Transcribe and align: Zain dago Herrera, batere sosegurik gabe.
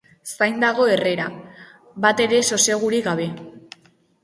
Zain 0.35 0.55
dago 0.63 0.87
Herrera, 0.93 1.27
batere 2.07 2.41
sosegurik 2.51 3.09
gabe. 3.13 3.31